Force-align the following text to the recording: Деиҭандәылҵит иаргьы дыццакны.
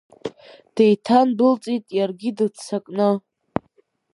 Деиҭандәылҵит 0.75 1.85
иаргьы 1.97 2.31
дыццакны. 2.37 3.09